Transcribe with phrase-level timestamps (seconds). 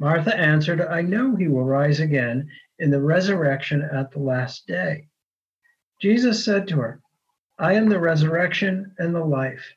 [0.00, 5.08] Martha answered, I know he will rise again in the resurrection at the last day.
[6.00, 7.00] Jesus said to her,
[7.58, 9.74] I am the resurrection and the life.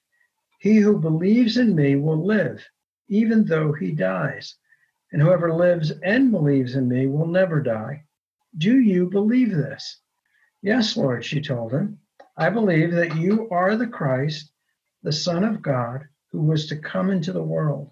[0.60, 2.64] He who believes in me will live,
[3.10, 4.56] even though he dies.
[5.12, 8.06] And whoever lives and believes in me will never die.
[8.58, 10.02] Do you believe this?
[10.62, 12.00] Yes, Lord, she told him.
[12.38, 14.52] I believe that you are the Christ,
[15.04, 17.92] the Son of God, who was to come into the world.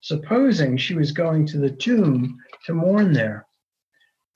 [0.00, 3.46] supposing she was going to the tomb to mourn there.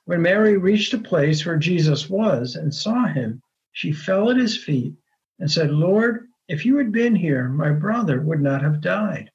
[0.05, 4.57] When Mary reached a place where Jesus was and saw him, she fell at his
[4.57, 4.95] feet
[5.39, 9.31] and said, Lord, if you had been here, my brother would not have died.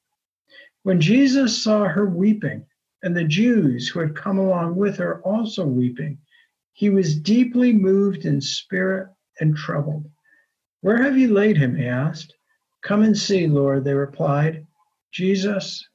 [0.84, 2.66] When Jesus saw her weeping,
[3.06, 6.18] and the Jews who had come along with her also weeping,
[6.74, 9.08] he was deeply moved in spirit
[9.40, 10.10] and troubled.
[10.82, 11.76] Where have you laid him?
[11.76, 12.36] he asked.
[12.82, 14.66] Come and see, Lord, they replied.
[15.12, 15.88] Jesus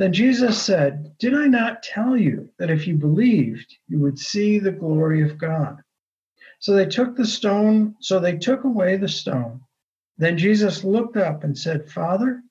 [0.00, 4.58] Then Jesus said, Did I not tell you that if you believed, you would see
[4.58, 5.82] the glory of God?
[6.58, 9.60] So they took the stone, so they took away the stone.
[10.16, 12.42] Then Jesus looked up and said, Father,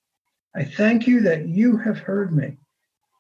[0.56, 2.58] I thank you that you have heard me.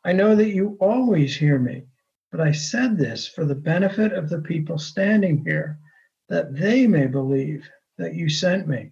[0.06, 1.86] I know that you always hear me,
[2.32, 5.80] but I said this for the benefit of the people standing here,
[6.28, 7.68] that they may believe
[7.98, 8.92] that you sent me.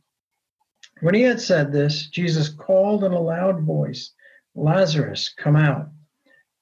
[1.02, 4.14] When he had said this, Jesus called in a loud voice,
[4.58, 5.90] Lazarus, come out.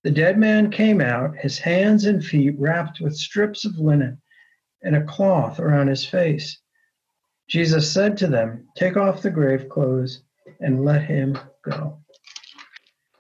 [0.04, 4.22] The dead man came out, his hands and feet wrapped with strips of linen
[4.84, 6.60] and a cloth around his face.
[7.48, 10.22] Jesus said to them, Take off the grave clothes
[10.60, 12.00] and let him go.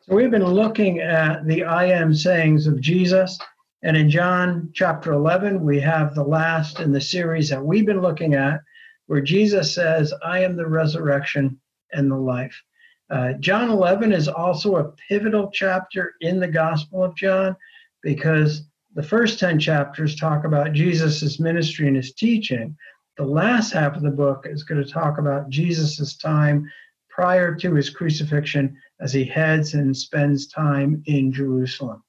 [0.01, 3.39] So we've been looking at the I am sayings of Jesus.
[3.81, 8.01] And in John chapter 11, we have the last in the series that we've been
[8.01, 8.61] looking at
[9.07, 11.59] where Jesus says, I am the resurrection
[11.91, 12.61] and the life.
[13.09, 17.55] Uh, John 11 is also a pivotal chapter in the Gospel of John
[18.01, 18.63] because
[18.95, 22.75] the first 10 chapters talk about Jesus' ministry and his teaching.
[23.17, 26.69] The last half of the book is going to talk about Jesus' time
[27.09, 32.03] prior to his crucifixion as he heads and spends time in Jerusalem.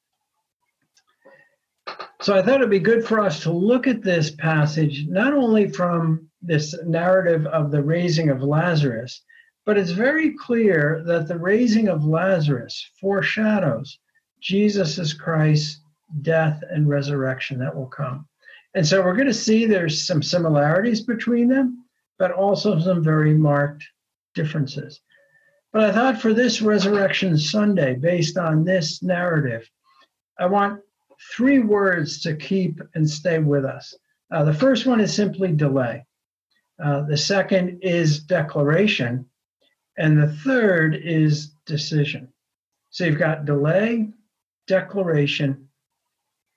[2.23, 5.69] So I thought it'd be good for us to look at this passage not only
[5.69, 9.23] from this narrative of the raising of Lazarus,
[9.67, 13.99] but it's very clear that the raising of Lazarus foreshadows
[14.41, 15.81] Jesus Christ's
[16.23, 18.29] death and resurrection that will come.
[18.75, 21.85] And so we're going to see there's some similarities between them,
[22.17, 23.85] but also some very marked
[24.35, 25.01] differences.
[25.73, 29.69] But I thought for this Resurrection Sunday, based on this narrative,
[30.39, 30.81] I want
[31.35, 33.95] three words to keep and stay with us.
[34.31, 36.05] Uh, the first one is simply delay.
[36.83, 39.27] Uh, the second is declaration.
[39.97, 42.29] And the third is decision.
[42.91, 44.11] So you've got delay,
[44.67, 45.69] declaration,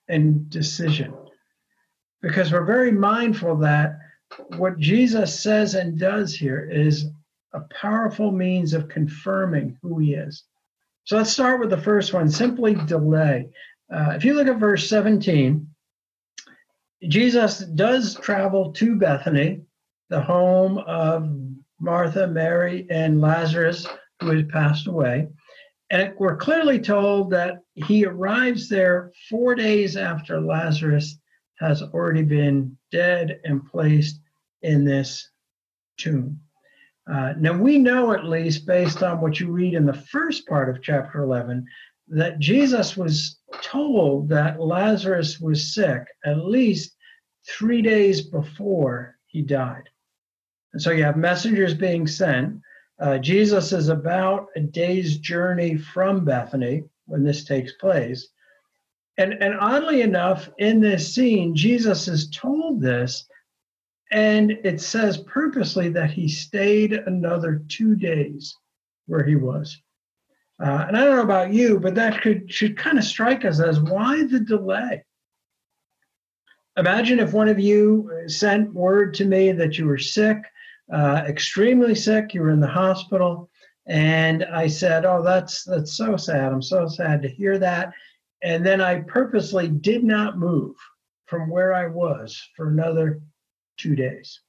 [0.08, 1.14] and decision.
[2.22, 3.98] Because we're very mindful that
[4.56, 7.06] what Jesus says and does here is
[7.52, 10.44] a powerful means of confirming who he is.
[11.04, 13.48] So let's start with the first one simply delay.
[13.92, 15.66] Uh, if you look at verse 17,
[17.08, 19.62] Jesus does travel to Bethany,
[20.10, 21.28] the home of
[21.80, 23.86] Martha, Mary, and Lazarus,
[24.20, 25.28] who had passed away.
[25.90, 31.18] And we're clearly told that he arrives there four days after Lazarus
[31.58, 34.20] has already been dead and placed
[34.62, 35.30] in this
[35.98, 36.38] tomb.
[37.10, 40.68] Uh, now, we know, at least based on what you read in the first part
[40.68, 41.66] of chapter 11,
[42.08, 46.94] that Jesus was told that Lazarus was sick at least
[47.48, 49.88] three days before he died.
[50.72, 52.60] And so you have messengers being sent.
[53.00, 58.28] Uh, Jesus is about a day's journey from Bethany when this takes place.
[59.18, 63.26] And, and oddly enough, in this scene, Jesus is told this,
[64.10, 68.56] and it says purposely that he stayed another two days
[69.06, 69.80] where he was.
[70.62, 73.60] Uh, and I don't know about you, but that could should kind of strike us
[73.60, 75.04] as why the delay?
[76.76, 80.38] Imagine if one of you sent word to me that you were sick,
[80.92, 83.50] uh, extremely sick, you were in the hospital,
[83.86, 86.52] and I said, "Oh, that's that's so sad.
[86.52, 87.92] I'm so sad to hear that."
[88.42, 90.74] And then I purposely did not move
[91.26, 93.20] from where I was for another
[93.76, 94.40] two days.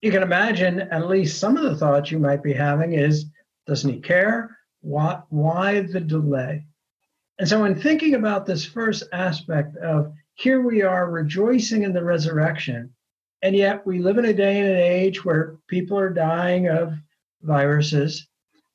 [0.00, 3.26] You can imagine at least some of the thoughts you might be having is,
[3.66, 4.56] doesn't he care?
[4.80, 6.66] Why, why the delay?
[7.38, 12.04] And so, in thinking about this first aspect of here we are rejoicing in the
[12.04, 12.94] resurrection,
[13.46, 16.94] and yet we live in a day and an age where people are dying of
[17.42, 18.26] viruses.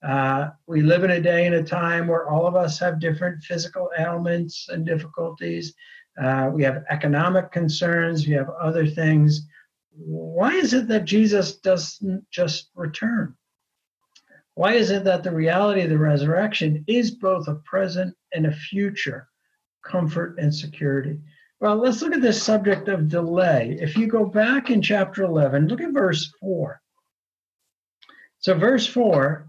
[0.02, 3.44] Uh, we live in a day and a time where all of us have different
[3.44, 5.74] physical ailments and difficulties.
[6.18, 8.26] Uh, we have economic concerns.
[8.26, 9.46] We have other things.
[9.92, 13.36] Why is it that Jesus doesn't just return?
[14.54, 18.56] Why is it that the reality of the resurrection is both a present and a
[18.56, 19.28] future
[19.84, 21.20] comfort and security?
[21.62, 23.78] Well, let's look at this subject of delay.
[23.80, 26.82] If you go back in chapter 11, look at verse 4.
[28.40, 29.48] So, verse 4,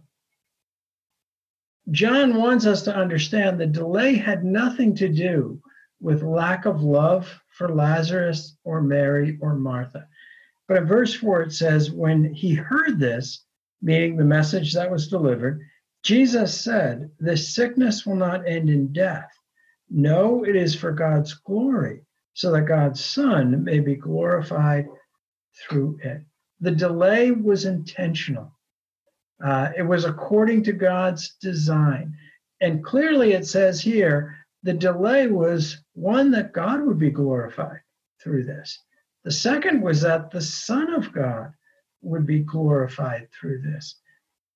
[1.90, 5.62] John wants us to understand the delay had nothing to do
[6.02, 10.06] with lack of love for Lazarus or Mary or Martha.
[10.68, 13.46] But in verse 4, it says, When he heard this,
[13.80, 15.62] meaning the message that was delivered,
[16.02, 19.32] Jesus said, This sickness will not end in death
[19.92, 22.02] no, it is for God's glory,
[22.34, 24.88] so that God's Son may be glorified
[25.60, 26.22] through it.
[26.60, 28.52] The delay was intentional,
[29.44, 32.14] uh, it was according to God's design.
[32.60, 37.80] And clearly it says here the delay was one that God would be glorified
[38.22, 38.78] through this.
[39.24, 41.52] The second was that the Son of God
[42.02, 43.96] would be glorified through this.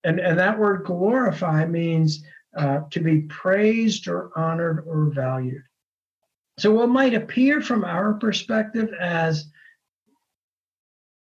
[0.05, 2.23] And, and that word glorify means
[2.57, 5.63] uh, to be praised or honored or valued.
[6.59, 9.47] So, what might appear from our perspective as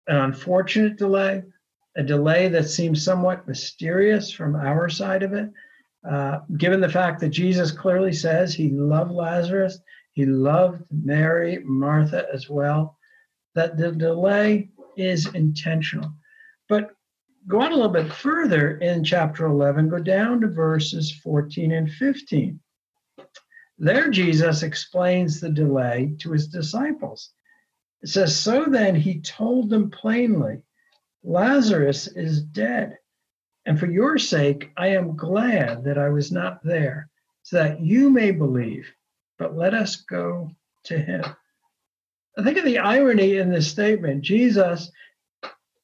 [0.06, 1.42] an unfortunate delay,
[1.96, 5.50] a delay that seems somewhat mysterious from our side of it,
[6.08, 9.78] uh, given the fact that Jesus clearly says he loved Lazarus,
[10.12, 12.96] he loved Mary, Martha as well,
[13.54, 16.10] that the delay is intentional.
[16.68, 16.92] But
[17.46, 21.90] Go on a little bit further in chapter 11, go down to verses 14 and
[21.90, 22.60] 15.
[23.78, 27.30] There, Jesus explains the delay to his disciples.
[28.02, 30.62] It says, So then he told them plainly,
[31.22, 32.98] Lazarus is dead.
[33.66, 37.08] And for your sake, I am glad that I was not there,
[37.42, 38.90] so that you may believe.
[39.38, 40.50] But let us go
[40.84, 41.24] to him.
[42.36, 44.22] I think of the irony in this statement.
[44.22, 44.90] Jesus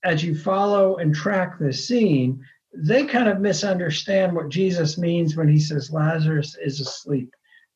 [0.05, 2.45] as you follow and track this scene,
[2.75, 7.35] they kind of misunderstand what Jesus means when he says Lazarus is asleep.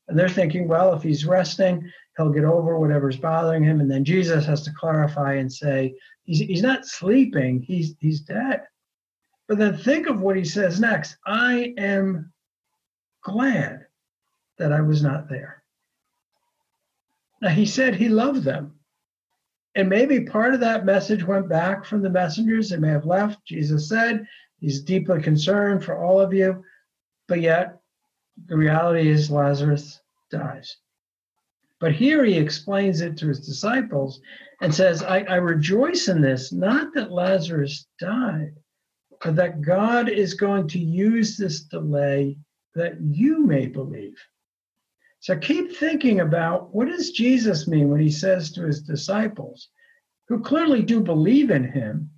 [0.08, 3.80] And they're thinking, well, if he's resting, he'll get over whatever's bothering him.
[3.80, 5.94] And then Jesus has to clarify and say,
[6.24, 8.62] he's, he's not sleeping, he's, he's dead.
[9.46, 12.32] But then think of what he says next I am
[13.22, 13.86] glad
[14.58, 15.62] that I was not there.
[17.40, 18.77] Now, he said he loved them.
[19.78, 22.68] And maybe part of that message went back from the messengers.
[22.68, 23.44] They may have left.
[23.46, 24.26] Jesus said
[24.58, 26.64] he's deeply concerned for all of you.
[27.28, 27.78] But yet,
[28.46, 30.00] the reality is Lazarus
[30.32, 30.78] dies.
[31.78, 34.20] But here he explains it to his disciples
[34.60, 38.56] and says, I, I rejoice in this, not that Lazarus died,
[39.22, 42.36] but that God is going to use this delay
[42.74, 44.18] that you may believe.
[45.20, 49.68] So keep thinking about what does Jesus mean when he says to his disciples,
[50.28, 52.10] who clearly do believe in him,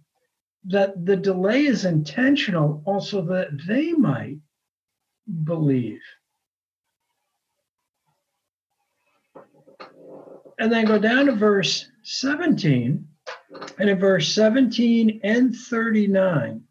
[0.65, 4.39] that the delay is intentional also that they might
[5.45, 6.03] believe.
[10.59, 13.07] And then go down to verse 17.
[13.79, 16.63] And in verse 17 and 39,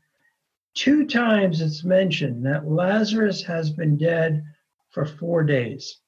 [0.75, 4.43] two times it's mentioned that Lazarus has been dead
[4.91, 5.99] for four days.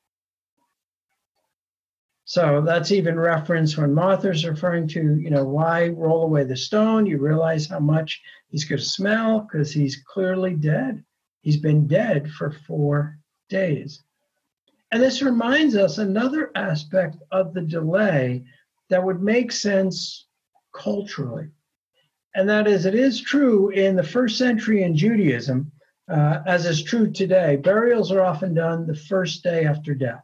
[2.31, 7.05] So that's even reference when Martha's referring to, you know, why roll away the stone?
[7.05, 11.03] You realize how much he's going to smell because he's clearly dead.
[11.41, 13.17] He's been dead for four
[13.49, 14.01] days.
[14.93, 18.45] And this reminds us another aspect of the delay
[18.89, 20.25] that would make sense
[20.73, 21.49] culturally.
[22.33, 25.69] And that is, it is true in the first century in Judaism,
[26.09, 30.23] uh, as is true today, burials are often done the first day after death.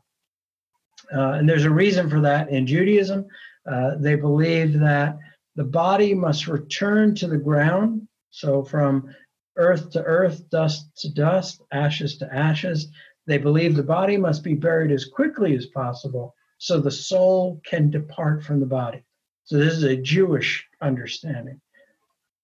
[1.13, 3.25] Uh, and there's a reason for that in Judaism.
[3.70, 5.18] Uh, they believe that
[5.56, 8.08] the body must return to the ground.
[8.30, 9.13] So from
[9.58, 12.89] earth to earth, dust to dust, ashes to ashes.
[13.25, 17.89] They believe the body must be buried as quickly as possible so the soul can
[17.89, 19.04] depart from the body.
[19.44, 21.60] So this is a Jewish understanding.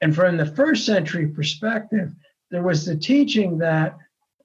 [0.02, 2.14] And from the first century perspective,
[2.52, 3.98] there was the teaching that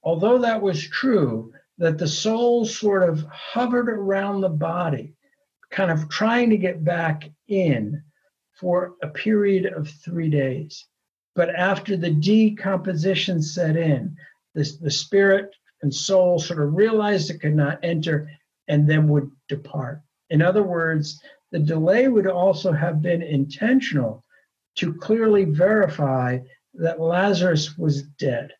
[0.02, 5.14] although that was true, that the soul sort of hovered around the body,
[5.70, 8.02] kind of trying to get back in
[8.58, 10.86] for a period of three days.
[11.34, 14.16] But after the decomposition set in,
[14.54, 18.28] this, the spirit and soul sort of realized it could not enter
[18.66, 20.00] and then would depart.
[20.30, 21.20] In other words,
[21.52, 24.24] the delay would also have been intentional
[24.76, 26.38] to clearly verify
[26.74, 28.52] that Lazarus was dead.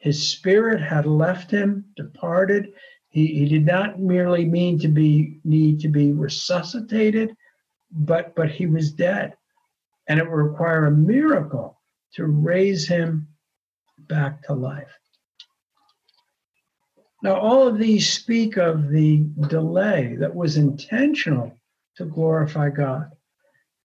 [0.00, 2.72] His spirit had left him, departed.
[3.10, 7.36] He, he did not merely mean to be need to be resuscitated,
[7.92, 9.34] but but he was dead.
[10.08, 11.78] And it would require a miracle
[12.14, 13.28] to raise him
[13.98, 14.98] back to life.
[17.22, 21.52] Now, all of these speak of the delay that was intentional
[21.96, 23.10] to glorify God.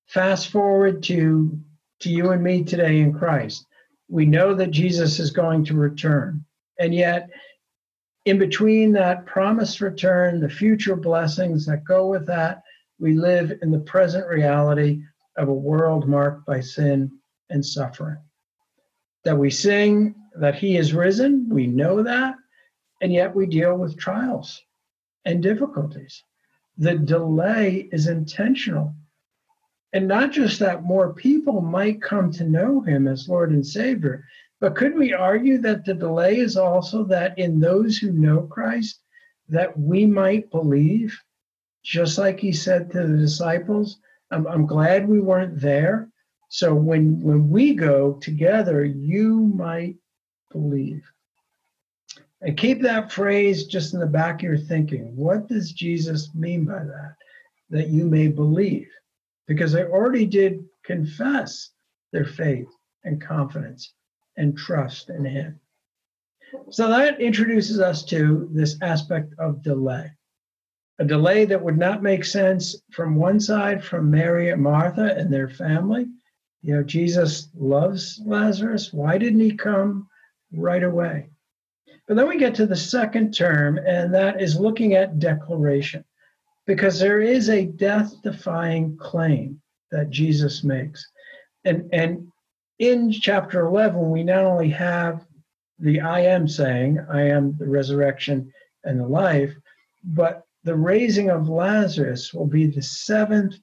[0.08, 1.60] Fast forward to,
[2.00, 3.66] to you and me today in Christ
[4.08, 6.46] we know that Jesus is going to return.
[6.80, 7.30] And yet,
[8.26, 12.64] in between that promised return, the future blessings that go with that,
[13.00, 15.02] we live in the present reality
[15.38, 17.12] of a world marked by sin
[17.50, 18.18] and suffering.
[19.24, 22.36] That we sing that He is risen, we know that,
[23.02, 24.62] and yet we deal with trials
[25.26, 26.24] and difficulties.
[26.78, 28.94] The delay is intentional
[29.96, 34.26] and not just that more people might come to know him as Lord and Savior,
[34.60, 39.00] but could we argue that the delay is also that in those who know Christ,
[39.48, 41.18] that we might believe,
[41.82, 46.10] just like he said to the disciples, I'm, I'm glad we weren't there.
[46.50, 49.96] So when, when we go together, you might
[50.52, 51.10] believe.
[52.42, 55.16] And keep that phrase just in the back of your thinking.
[55.16, 57.16] What does Jesus mean by that?
[57.70, 58.90] That you may believe
[59.48, 61.72] because they already did confess
[62.12, 62.70] their faith
[63.04, 63.94] and confidence
[64.38, 65.60] and trust in Him.
[66.70, 70.12] So that introduces us to this aspect of delay.
[71.00, 75.32] A delay that would not make sense from one side from Mary and Martha and
[75.32, 76.08] their family.
[76.62, 78.94] You know, Jesus loves Lazarus.
[78.94, 80.08] Why didn't he come
[80.54, 81.30] right away?
[82.08, 86.06] But then we get to the second term, and that is looking at declaration
[86.66, 91.08] because there is a death defying claim that Jesus makes.
[91.64, 92.28] And, and
[92.80, 95.26] in chapter 11, we not only have
[95.80, 98.52] the I am saying, I am the resurrection
[98.84, 99.54] and the life,
[100.04, 103.56] but the raising of Lazarus will be the seventh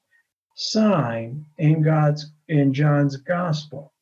[0.54, 3.92] sign in God's in John's gospel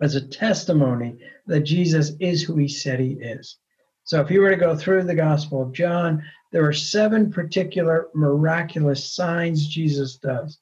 [0.00, 1.16] as a testimony
[1.46, 3.58] that Jesus is who he said he is.
[4.04, 6.22] So if you were to go through the gospel of John,
[6.54, 10.60] there are seven particular miraculous signs Jesus does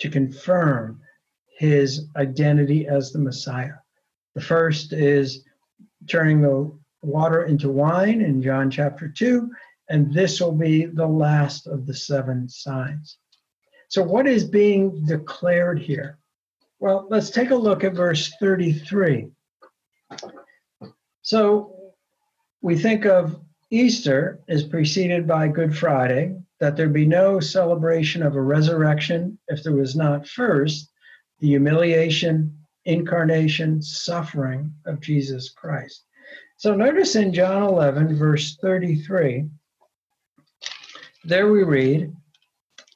[0.00, 1.00] to confirm
[1.56, 3.74] his identity as the Messiah.
[4.34, 5.44] The first is
[6.08, 9.48] turning the water into wine in John chapter 2,
[9.88, 13.18] and this will be the last of the seven signs.
[13.86, 16.18] So, what is being declared here?
[16.80, 19.28] Well, let's take a look at verse 33.
[21.22, 21.92] So,
[22.60, 23.40] we think of
[23.70, 29.62] Easter is preceded by Good Friday, that there be no celebration of a resurrection if
[29.62, 30.90] there was not first
[31.40, 36.04] the humiliation, incarnation, suffering of Jesus Christ.
[36.56, 39.48] So notice in John 11, verse 33,
[41.24, 42.12] there we read,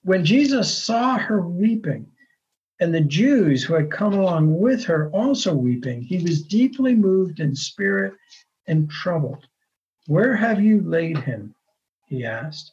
[0.03, 2.07] When Jesus saw her weeping,
[2.83, 6.03] and the Jews who had come along with her also weeping.
[6.03, 8.15] He was deeply moved in spirit
[8.67, 9.47] and troubled.
[10.07, 11.55] Where have you laid him?
[12.07, 12.73] He asked.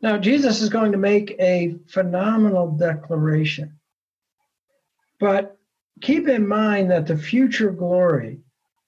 [0.00, 3.78] Now, Jesus is going to make a phenomenal declaration.
[5.18, 5.58] But
[6.00, 8.40] keep in mind that the future glory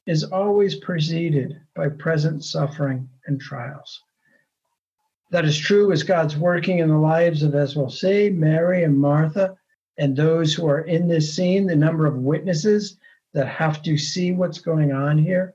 [0.07, 4.03] is always preceded by present suffering and trials.
[5.31, 8.99] That is true as God's working in the lives of, as we'll see, Mary and
[8.99, 9.57] Martha,
[9.99, 12.97] and those who are in this scene, the number of witnesses
[13.35, 15.55] that have to see what's going on here.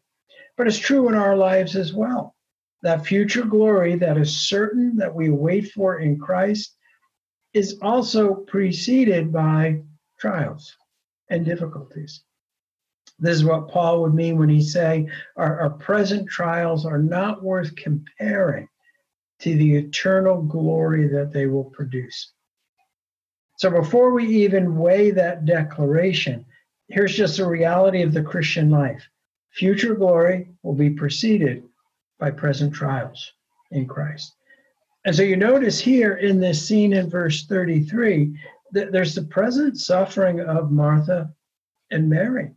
[0.57, 2.35] But it's true in our lives as well.
[2.81, 6.75] That future glory that is certain that we wait for in Christ
[7.53, 9.81] is also preceded by
[10.19, 10.75] trials
[11.29, 12.21] and difficulties.
[13.17, 17.43] This is what Paul would mean when he say our, our present trials are not
[17.43, 18.67] worth comparing
[19.39, 22.33] to the eternal glory that they will produce.
[23.57, 26.45] So before we even weigh that declaration,
[26.89, 29.07] here's just the reality of the Christian life.
[29.55, 31.63] Future glory will be preceded
[32.19, 33.31] by present trials
[33.71, 34.35] in Christ.
[35.05, 38.37] And so you notice here in this scene in verse 33
[38.71, 41.29] that there's the present suffering of Martha
[41.91, 42.51] and Mary.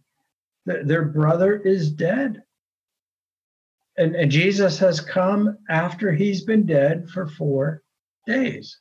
[0.66, 2.42] Their brother is dead.
[3.96, 7.82] And, and Jesus has come after he's been dead for four
[8.26, 8.78] days.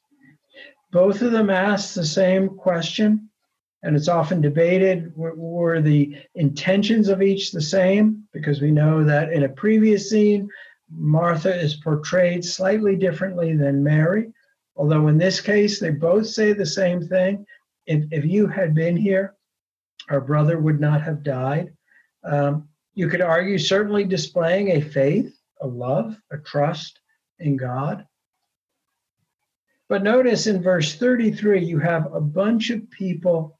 [0.92, 3.30] Both of them ask the same question,
[3.84, 8.24] and it's often debated were the intentions of each the same?
[8.34, 10.50] Because we know that in a previous scene,
[10.90, 14.32] Martha is portrayed slightly differently than Mary,
[14.76, 17.46] although in this case, they both say the same thing.
[17.86, 19.36] If, if you had been here,
[20.10, 21.74] our brother would not have died.
[22.24, 27.00] Um, you could argue certainly displaying a faith, a love, a trust
[27.40, 28.08] in God.
[29.90, 33.57] But notice in verse 33, you have a bunch of people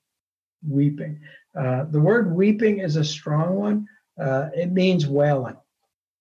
[0.66, 1.20] weeping.
[1.58, 3.88] Uh, the word weeping is a strong one,
[4.22, 5.58] uh, it means wailing.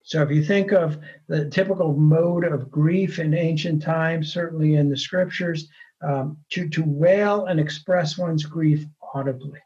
[0.02, 4.88] So if you think of the typical mode of grief in ancient times, certainly in
[4.88, 5.68] the scriptures,
[6.00, 8.84] um, to, to wail and express one's grief
[9.14, 9.60] audibly.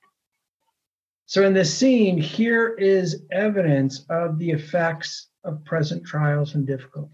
[1.26, 7.12] So, in this scene, here is evidence of the effects of present trials and difficulties.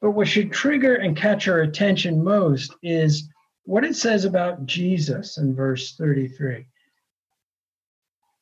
[0.00, 3.28] But what should trigger and catch our attention most is
[3.68, 6.66] what it says about Jesus in verse 33.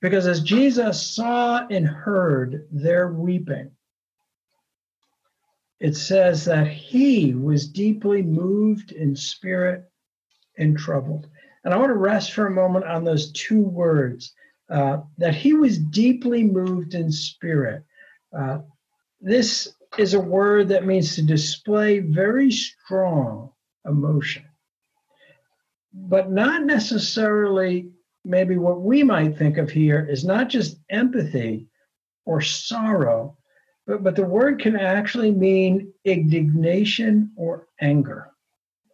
[0.01, 3.73] Because as Jesus saw and heard their weeping,
[5.81, 9.91] it says that he was deeply moved in spirit
[10.59, 11.29] and troubled.
[11.65, 14.33] And I want to rest for a moment on those two words
[14.71, 17.83] uh, that he was deeply moved in spirit.
[18.33, 18.59] Uh,
[19.21, 23.51] this is a word that means to display very strong
[23.85, 24.45] emotion,
[25.97, 27.89] but not necessarily
[28.25, 31.67] maybe what we might think of here is not just empathy
[32.27, 33.37] or sorrow,
[33.87, 38.31] but, but the word can actually mean indignation or anger,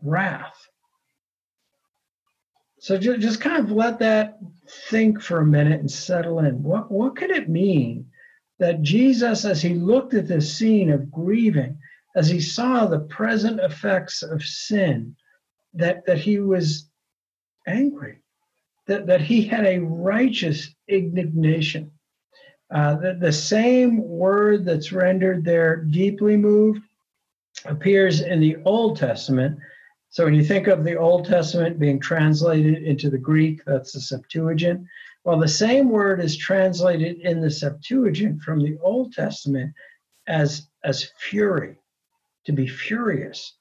[0.03, 0.57] wrath.
[2.79, 4.39] So just, just kind of let that
[4.91, 6.63] think for a minute and settle in.
[6.63, 8.07] What, what could it mean
[8.59, 11.79] that Jesus, as he looked at this scene of grieving,
[12.15, 15.17] as he saw the present effects of sin,
[15.75, 16.91] that, that he was
[17.67, 18.19] angry,
[18.87, 21.91] that, that he had a righteous indignation.
[22.71, 26.83] Uh, the, the same word that's rendered there, deeply moved,
[27.65, 29.59] appears in the Old Testament
[30.13, 34.01] so when you think of the Old Testament being translated into the Greek, that's the
[34.01, 34.87] Septuagint.
[35.25, 39.73] Well, the same word is translated in the Septuagint from the Old Testament
[40.27, 41.79] as, as fury,
[42.45, 43.55] to be furious.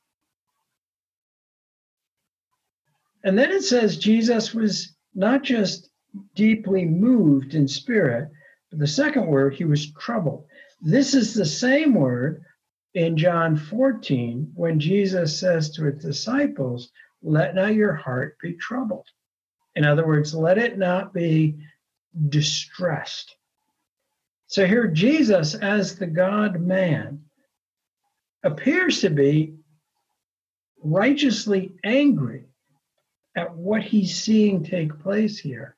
[3.23, 5.89] And then it says Jesus was not just
[6.35, 8.29] deeply moved in spirit,
[8.69, 10.45] but the second word, he was troubled.
[10.81, 12.43] This is the same word
[12.93, 16.89] in John 14 when Jesus says to his disciples,
[17.21, 19.07] Let not your heart be troubled.
[19.75, 21.57] In other words, let it not be
[22.29, 23.35] distressed.
[24.47, 27.23] So here, Jesus, as the God man,
[28.43, 29.55] appears to be
[30.83, 32.45] righteously angry
[33.35, 35.75] at what he's seeing take place here.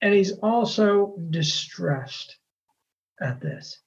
[0.00, 2.36] And he's also distressed
[3.20, 3.78] at this.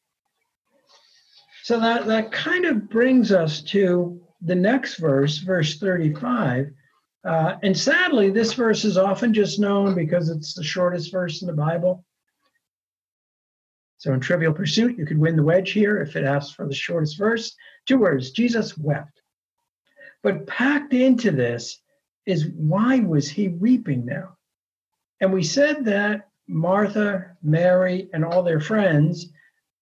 [1.63, 6.71] So that, that kind of brings us to the next verse, verse 35.
[7.23, 11.47] Uh, and sadly, this verse is often just known because it's the shortest verse in
[11.47, 12.03] the Bible.
[13.99, 16.73] So in Trivial Pursuit, you could win the wedge here if it asks for the
[16.73, 17.55] shortest verse.
[17.85, 19.21] Two words Jesus wept.
[20.23, 21.80] But packed into this
[22.25, 24.37] is why was he weeping now?
[25.19, 29.29] And we said that Martha, Mary, and all their friends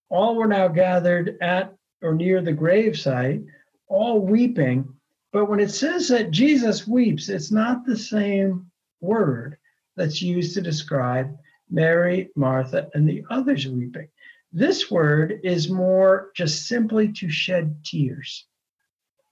[0.10, 3.46] all were now gathered at or near the gravesite,
[3.88, 4.88] all weeping.
[5.32, 8.70] But when it says that Jesus weeps, it's not the same
[9.02, 9.58] word
[9.96, 11.38] that's used to describe
[11.70, 14.08] Mary, Martha, and the others weeping.
[14.52, 18.46] This word is more just simply to shed tears.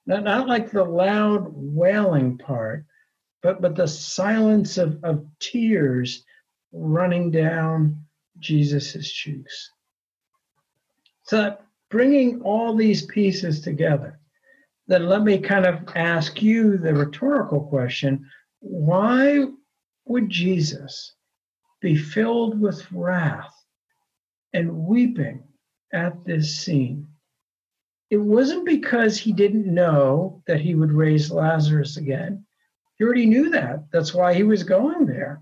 [0.06, 2.86] Not, not like the loud wailing part,
[3.42, 6.24] but, but the silence of, of tears
[6.72, 8.04] running down
[8.40, 9.72] Jesus's cheeks.
[11.24, 11.58] So,
[11.90, 14.20] bringing all these pieces together,
[14.88, 18.26] then let me kind of ask you the rhetorical question
[18.60, 19.46] why
[20.06, 21.14] would Jesus
[21.82, 23.54] be filled with wrath
[24.54, 25.44] and weeping
[25.94, 27.08] at this scene?
[28.10, 32.46] It wasn't because he didn't know that he would raise Lazarus again.
[32.98, 33.86] He already knew that.
[33.92, 35.42] That's why he was going there.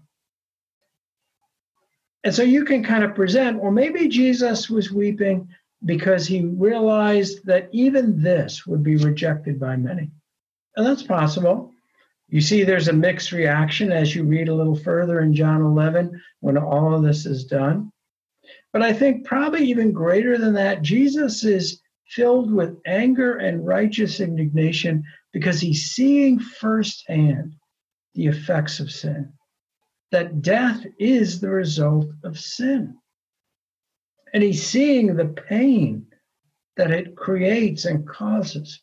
[2.24, 5.48] And so you can kind of present, well, maybe Jesus was weeping
[5.86, 10.10] because he realized that even this would be rejected by many.
[10.76, 11.72] And that's possible.
[12.28, 16.20] You see, there's a mixed reaction as you read a little further in John 11
[16.40, 17.92] when all of this is done.
[18.74, 24.20] But I think probably even greater than that, Jesus is filled with anger and righteous
[24.20, 25.04] indignation
[25.36, 27.56] because he's seeing firsthand
[28.14, 29.34] the effects of sin.
[30.12, 32.96] That death is the result of sin.
[34.34, 36.08] And he's seeing the pain
[36.78, 38.82] that it creates and causes.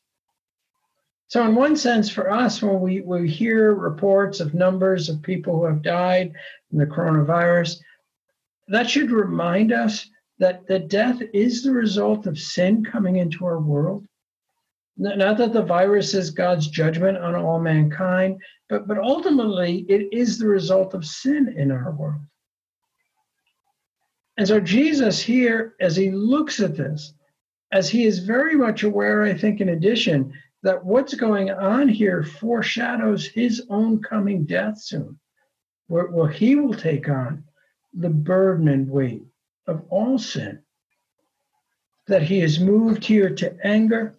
[1.29, 5.57] So, in one sense, for us, when we, we hear reports of numbers of people
[5.59, 6.35] who have died
[6.69, 7.79] from the coronavirus,
[8.69, 10.07] that should remind us
[10.39, 14.07] that, that death is the result of sin coming into our world.
[15.03, 20.39] Not that the virus is God's judgment on all mankind, but, but ultimately it is
[20.39, 22.21] the result of sin in our world.
[24.37, 27.15] And so Jesus here, as he looks at this,
[27.73, 32.23] as he is very much aware, I think, in addition, that what's going on here
[32.23, 35.19] foreshadows his own coming death soon,
[35.89, 37.43] where, where he will take on
[37.93, 39.25] the burden and weight
[39.67, 40.63] of all sin.
[42.07, 44.17] That he is moved here to anger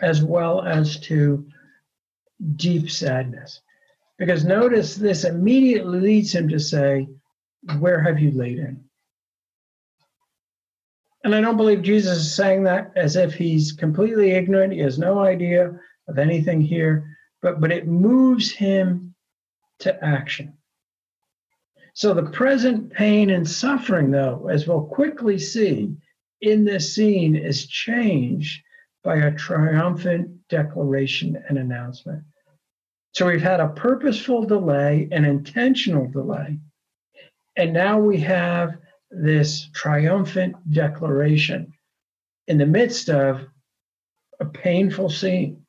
[0.00, 1.46] as well as to
[2.56, 3.60] deep sadness.
[4.18, 7.08] Because notice this immediately leads him to say,
[7.78, 8.84] Where have you laid him?
[11.24, 14.98] And I don't believe Jesus is saying that as if he's completely ignorant, he has
[14.98, 15.78] no idea
[16.08, 19.14] of anything here, but, but it moves him
[19.80, 20.56] to action.
[21.94, 25.96] So the present pain and suffering, though, as we'll quickly see
[26.42, 28.62] in this scene, is changed
[29.06, 32.24] by a triumphant declaration and announcement.
[33.12, 36.58] So we've had a purposeful delay, an intentional delay,
[37.56, 38.76] and now we have
[39.12, 41.72] this triumphant declaration
[42.48, 43.46] in the midst of
[44.40, 45.64] a painful scene.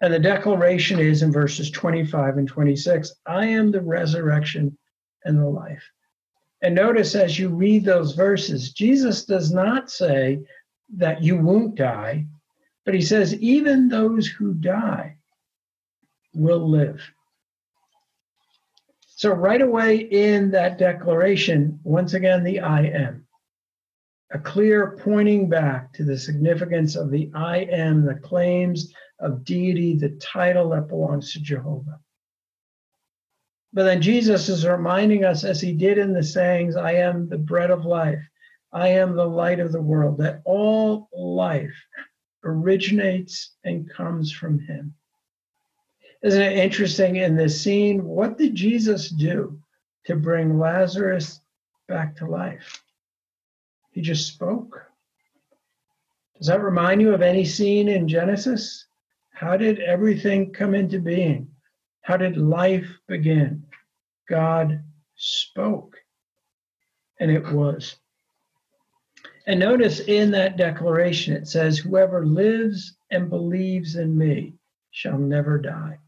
[0.00, 4.78] And the declaration is in verses 25 and 26 I am the resurrection
[5.24, 5.82] and the life.
[6.62, 10.38] And notice as you read those verses, Jesus does not say
[10.96, 12.26] that you won't die,
[12.84, 15.16] but he says, even those who die
[16.34, 17.02] will live.
[19.06, 23.26] So, right away in that declaration, once again, the I am,
[24.32, 29.96] a clear pointing back to the significance of the I am, the claims of deity,
[29.96, 31.98] the title that belongs to Jehovah.
[33.72, 37.38] But then Jesus is reminding us, as he did in the sayings, I am the
[37.38, 38.22] bread of life,
[38.72, 41.74] I am the light of the world, that all life
[42.44, 44.94] originates and comes from him.
[46.22, 48.04] Isn't it interesting in this scene?
[48.04, 49.58] What did Jesus do
[50.06, 51.40] to bring Lazarus
[51.86, 52.82] back to life?
[53.92, 54.82] He just spoke.
[56.36, 58.86] Does that remind you of any scene in Genesis?
[59.30, 61.48] How did everything come into being?
[62.02, 63.64] How did life begin?
[64.28, 64.82] God
[65.16, 65.96] spoke,
[67.20, 67.96] and it was.
[69.48, 74.52] And notice in that declaration, it says, Whoever lives and believes in me
[74.90, 75.98] shall never die.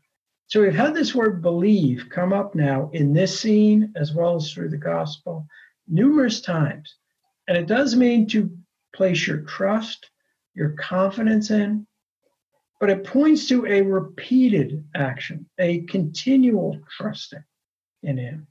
[0.48, 4.52] So we've had this word believe come up now in this scene as well as
[4.52, 5.46] through the gospel
[5.88, 6.96] numerous times.
[7.48, 8.54] And it does mean to
[8.94, 10.10] place your trust,
[10.54, 11.86] your confidence in,
[12.78, 17.44] but it points to a repeated action, a continual trusting
[18.02, 18.46] in Him.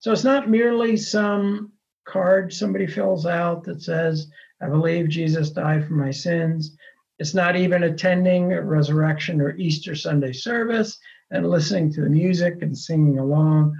[0.00, 1.70] So it's not merely some
[2.04, 4.26] card somebody fills out that says,
[4.60, 6.76] I believe Jesus died for my sins.
[7.18, 10.98] It's not even attending a resurrection or Easter Sunday service.
[11.32, 13.72] and listening to the music and singing along.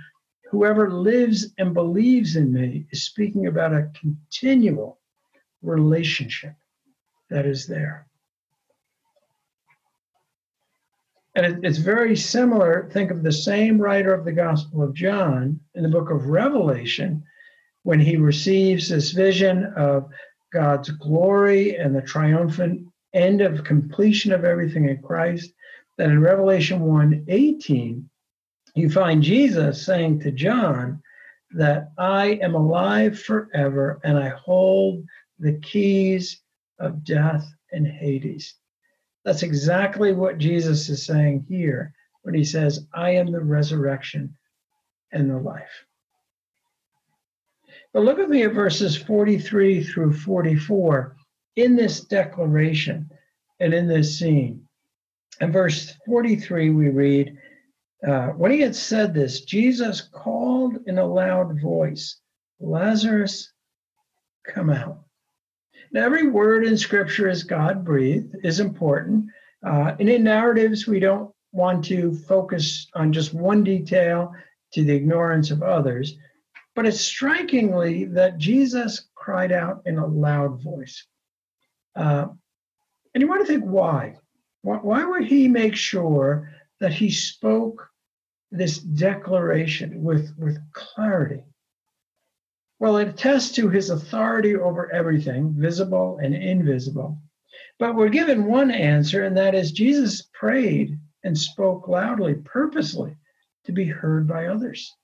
[0.50, 5.00] Whoever lives and believes in me is speaking about a continual
[5.62, 6.54] relationship
[7.28, 8.06] that is there.
[11.34, 12.88] And it's very similar.
[12.92, 17.24] Think of the same writer of the Gospel of John in the book of Revelation
[17.82, 20.10] when he receives this vision of
[20.52, 25.52] God's glory and the triumphant end of completion of everything in Christ.
[25.96, 28.08] Then in Revelation 1 18,
[28.74, 31.02] you find Jesus saying to John
[31.52, 35.04] that I am alive forever and I hold
[35.38, 36.40] the keys
[36.78, 38.54] of death and Hades.
[39.24, 44.36] That's exactly what Jesus is saying here when he says, I am the resurrection
[45.12, 45.84] and the life.
[47.92, 51.16] But look at me at verses 43 through 44
[51.56, 53.10] in this declaration
[53.58, 54.66] and in this scene.
[55.40, 57.36] In verse 43, we read,
[58.06, 62.20] uh, When he had said this, Jesus called in a loud voice,
[62.60, 63.52] Lazarus,
[64.46, 65.00] come out.
[65.92, 69.26] Now, every word in Scripture is God breathed, is important.
[69.66, 74.32] Uh, and in narratives, we don't want to focus on just one detail
[74.72, 76.14] to the ignorance of others.
[76.74, 81.04] But it's strikingly that Jesus cried out in a loud voice.
[81.96, 82.28] Uh,
[83.14, 84.16] and you want to think why?
[84.62, 84.76] why?
[84.76, 87.88] Why would he make sure that he spoke
[88.50, 91.44] this declaration with, with clarity?
[92.78, 97.18] Well, it attests to his authority over everything, visible and invisible.
[97.78, 103.16] But we're given one answer, and that is Jesus prayed and spoke loudly, purposely,
[103.64, 104.94] to be heard by others.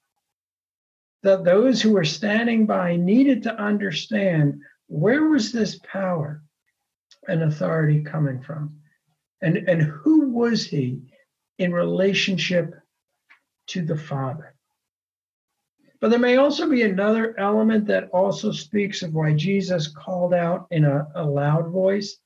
[1.23, 6.43] That those who were standing by needed to understand where was this power
[7.27, 8.77] and authority coming from?
[9.43, 11.01] And, and who was he
[11.59, 12.75] in relationship
[13.69, 14.55] to the Father?
[16.01, 20.67] But there may also be another element that also speaks of why Jesus called out
[20.71, 22.19] in a, a loud voice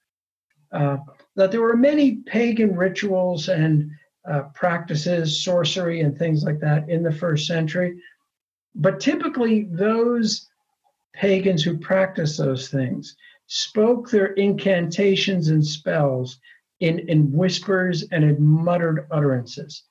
[0.73, 0.99] uh,
[1.37, 3.91] that there were many pagan rituals and
[4.31, 8.01] uh, practices, sorcery, and things like that in the first century.
[8.75, 10.49] But typically, those
[11.13, 16.39] pagans who practiced those things spoke their incantations and spells
[16.79, 19.85] in, in whispers and in muttered utterances.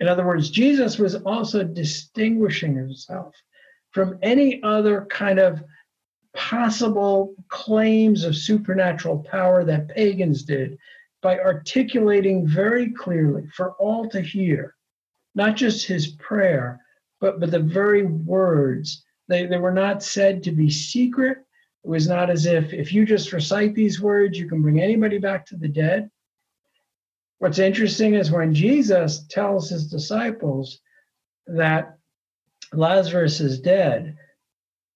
[0.00, 3.34] In other words, Jesus was also distinguishing himself
[3.90, 5.62] from any other kind of
[6.34, 10.78] possible claims of supernatural power that pagans did
[11.22, 14.74] by articulating very clearly for all to hear,
[15.34, 16.80] not just his prayer,
[17.20, 19.04] but, but the very words.
[19.28, 21.38] They, they were not said to be secret.
[21.84, 25.18] It was not as if if you just recite these words, you can bring anybody
[25.18, 26.10] back to the dead.
[27.38, 30.80] What's interesting is when Jesus tells his disciples
[31.46, 31.96] that
[32.72, 34.16] Lazarus is dead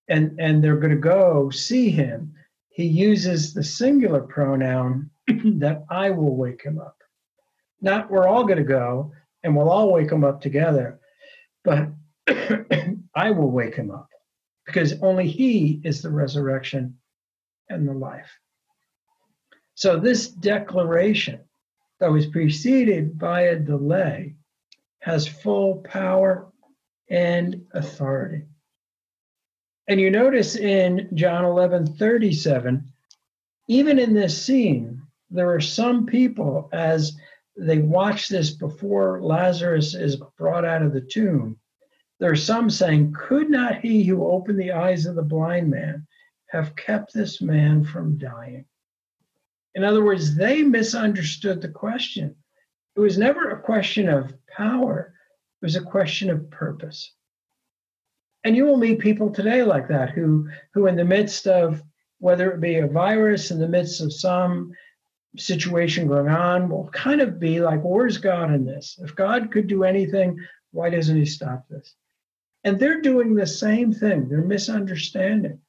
[0.09, 2.35] and, and they're going to go see him,
[2.69, 6.99] he uses the singular pronoun that I will wake him up.
[7.81, 11.01] Not we're all going to go and we'll all wake him up together,
[11.65, 11.89] but
[12.29, 14.09] I will wake him up
[14.67, 16.99] because only he is the resurrection
[17.69, 18.31] and the life.
[19.75, 21.41] So, this declaration
[22.01, 24.37] that was preceded by a delay
[25.01, 26.51] has full power
[27.11, 28.45] and authority.
[29.89, 32.93] And you notice in John 11 37,
[33.69, 37.17] even in this scene, there are some people as
[37.57, 41.59] they watch this before Lazarus is brought out of the tomb.
[42.25, 46.07] There are some saying, Could not he who opened the eyes of the blind man
[46.47, 48.65] have kept this man from dying?
[49.75, 52.35] In other words, they misunderstood the question.
[52.97, 55.13] It was never a question of power,
[55.61, 57.13] it was a question of purpose.
[58.43, 61.83] And you will meet people today like that who, who in the midst of
[62.21, 64.73] whether it be a virus, in the midst of some
[65.37, 68.99] situation going on, will kind of be like, where's God in this?
[69.03, 70.39] If God could do anything,
[70.71, 71.95] why doesn't he stop this?
[72.65, 74.29] And they're doing the same thing.
[74.29, 75.61] They're misunderstanding.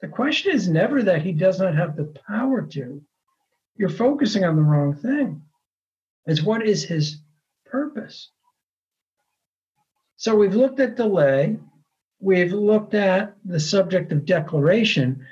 [0.00, 3.02] The question is never that he does not have the power to,
[3.76, 5.42] you're focusing on the wrong thing.
[6.26, 7.18] It's what is his
[7.66, 8.30] purpose?
[10.16, 11.58] So we've looked at delay,
[12.20, 15.24] we've looked at the subject of declaration,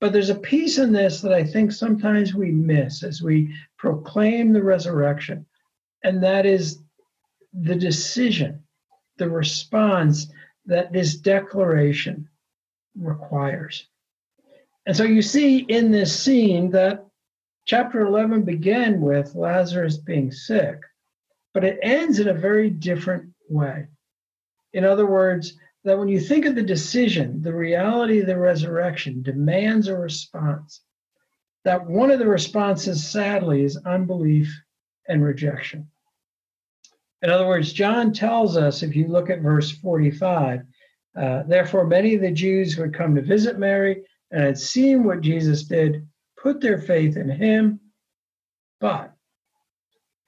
[0.00, 4.52] but there's a piece in this that I think sometimes we miss as we proclaim
[4.52, 5.46] the resurrection,
[6.04, 6.82] and that is
[7.52, 8.62] the decision,
[9.18, 10.28] the response
[10.66, 12.28] that this declaration
[12.98, 13.86] requires.
[14.86, 17.06] And so you see in this scene that
[17.66, 20.78] Chapter 11 began with Lazarus being sick,
[21.52, 23.88] but it ends in a very different way.
[24.72, 29.20] In other words, that when you think of the decision, the reality of the resurrection
[29.20, 30.80] demands a response.
[31.64, 34.48] That one of the responses, sadly, is unbelief
[35.08, 35.90] and rejection.
[37.26, 40.60] In other words, John tells us, if you look at verse 45,
[41.20, 45.02] uh, therefore many of the Jews who had come to visit Mary and had seen
[45.02, 46.06] what Jesus did
[46.40, 47.80] put their faith in him.
[48.78, 49.12] But,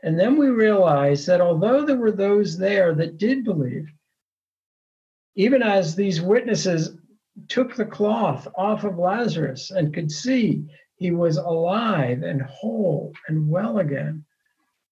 [0.02, 3.87] and then we realize that although there were those there that did believe,
[5.37, 6.98] even as these witnesses
[7.46, 10.64] took the cloth off of Lazarus and could see
[10.96, 14.24] he was alive and whole and well again,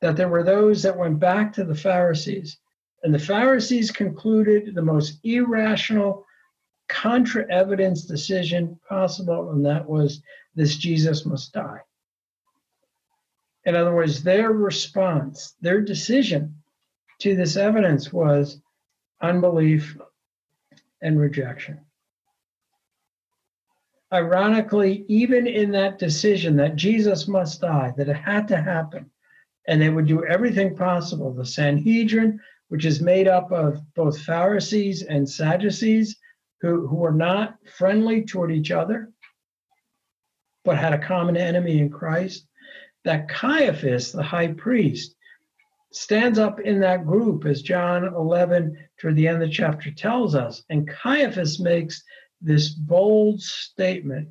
[0.01, 2.59] that there were those that went back to the Pharisees.
[3.03, 6.27] And the Pharisees concluded the most irrational,
[6.89, 10.23] contra evidence decision possible, and that was
[10.55, 11.81] this Jesus must die.
[13.65, 16.55] In other words, their response, their decision
[17.21, 18.61] to this evidence was
[19.21, 19.97] unbelief
[21.03, 21.81] and rejection.
[24.13, 29.11] Ironically, even in that decision that Jesus must die, that it had to happen,
[29.69, 31.33] and they would do everything possible.
[31.33, 36.17] The Sanhedrin, which is made up of both Pharisees and Sadducees,
[36.61, 39.11] who, who were not friendly toward each other,
[40.65, 42.47] but had a common enemy in Christ.
[43.05, 45.15] That Caiaphas, the high priest,
[45.93, 50.35] stands up in that group, as John 11 toward the end of the chapter tells
[50.35, 50.65] us.
[50.71, 52.03] And Caiaphas makes
[52.41, 54.29] this bold statement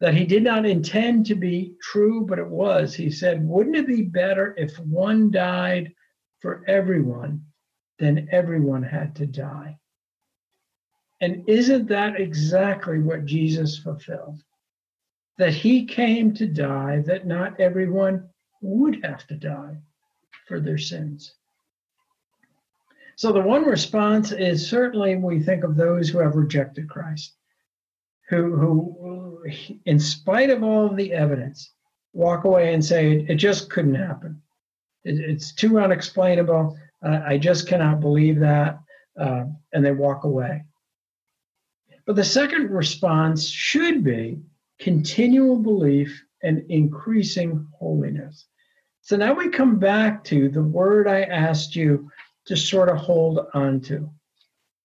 [0.00, 2.94] that he did not intend to be true, but it was.
[2.94, 5.92] He said, Wouldn't it be better if one died
[6.40, 7.44] for everyone
[7.98, 9.78] than everyone had to die?
[11.20, 14.40] And isn't that exactly what Jesus fulfilled?
[15.36, 18.28] That he came to die, that not everyone
[18.60, 19.78] would have to die
[20.46, 21.34] for their sins.
[23.16, 27.34] So the one response is certainly we think of those who have rejected Christ
[28.28, 28.96] who, who,
[29.84, 31.72] in spite of all of the evidence,
[32.12, 34.40] walk away and say, it just couldn't happen.
[35.04, 36.76] It, it's too unexplainable.
[37.04, 38.78] Uh, I just cannot believe that.
[39.18, 40.64] Uh, and they walk away.
[42.06, 44.40] But the second response should be
[44.78, 48.46] continual belief and increasing holiness.
[49.00, 52.10] So now we come back to the word I asked you
[52.46, 54.08] to sort of hold on to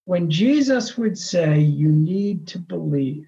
[0.06, 3.26] when Jesus would say, You need to believe,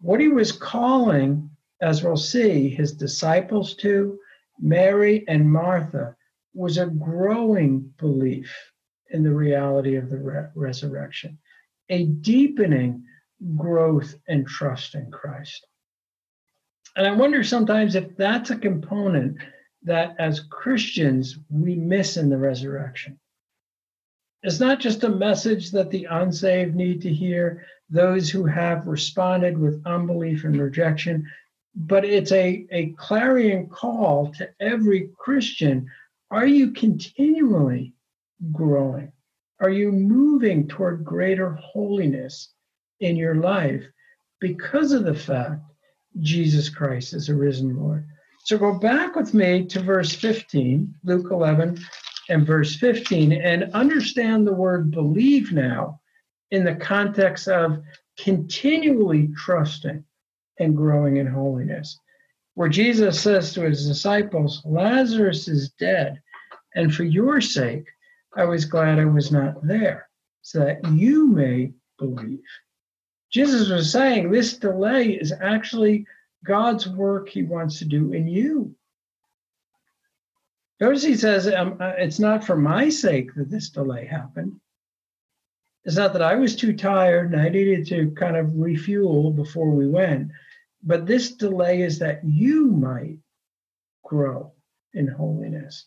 [0.00, 4.18] what he was calling, as we'll see, his disciples to,
[4.60, 6.16] Mary and Martha,
[6.54, 8.54] was a growing belief
[9.10, 11.38] in the reality of the re- resurrection,
[11.88, 13.04] a deepening
[13.56, 15.66] growth and trust in Christ.
[16.96, 19.38] And I wonder sometimes if that's a component
[19.84, 23.18] that as Christians we miss in the resurrection.
[24.42, 29.56] It's not just a message that the unsaved need to hear, those who have responded
[29.58, 31.26] with unbelief and rejection,
[31.74, 35.88] but it's a, a clarion call to every Christian.
[36.30, 37.94] Are you continually
[38.52, 39.12] growing?
[39.60, 42.52] Are you moving toward greater holiness
[43.00, 43.84] in your life
[44.40, 45.62] because of the fact
[46.20, 48.06] Jesus Christ is a risen Lord?
[48.44, 51.78] So go back with me to verse 15, Luke 11,
[52.28, 56.00] and verse 15 and understand the word believe now
[56.50, 57.82] in the context of
[58.18, 60.04] continually trusting
[60.58, 61.98] and growing in holiness.
[62.54, 66.20] Where Jesus says to his disciples, Lazarus is dead,
[66.74, 67.86] and for your sake,
[68.36, 70.08] I was glad I was not there,
[70.42, 72.42] so that you may believe.
[73.30, 76.06] Jesus was saying this delay is actually
[76.44, 78.74] God's work he wants to do in you.
[80.80, 84.60] Notice he says, um, uh, It's not for my sake that this delay happened.
[85.88, 89.70] It's not that I was too tired and I needed to kind of refuel before
[89.70, 90.30] we went,
[90.82, 93.16] but this delay is that you might
[94.04, 94.52] grow
[94.92, 95.86] in holiness.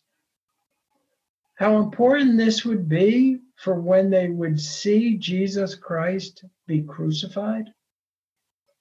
[1.54, 7.72] How important this would be for when they would see Jesus Christ be crucified,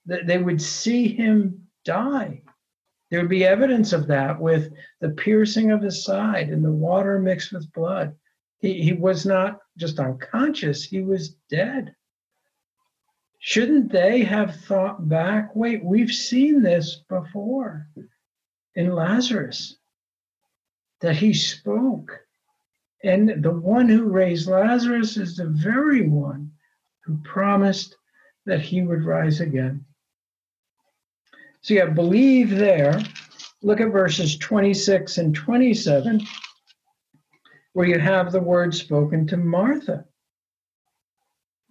[0.06, 2.42] that they would see him die
[3.10, 7.18] there would be evidence of that with the piercing of his side and the water
[7.18, 8.14] mixed with blood.
[8.60, 11.94] He, he was not just unconscious, he was dead.
[13.38, 15.56] Shouldn't they have thought back?
[15.56, 17.88] Wait, we've seen this before
[18.74, 19.76] in Lazarus,
[21.00, 22.20] that he spoke.
[23.02, 26.52] And the one who raised Lazarus is the very one
[27.04, 27.96] who promised
[28.44, 29.86] that he would rise again.
[31.62, 33.00] So you have believe there.
[33.62, 36.20] Look at verses 26 and 27.
[37.72, 40.04] Where you have the word spoken to Martha.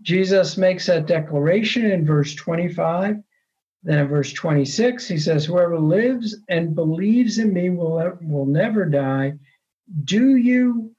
[0.01, 3.17] Jesus makes that declaration in verse 25.
[3.83, 8.85] Then in verse 26, he says, Whoever lives and believes in me will, will never
[8.85, 9.33] die.
[10.03, 10.95] Do you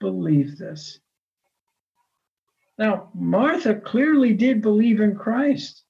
[0.00, 1.00] believe this?
[2.78, 5.82] Now, Martha clearly did believe in Christ.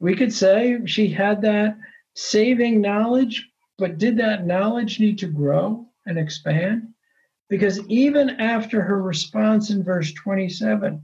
[0.00, 1.78] We could say she had that
[2.14, 3.48] saving knowledge,
[3.78, 6.87] but did that knowledge need to grow and expand?
[7.48, 11.02] Because even after her response in verse 27,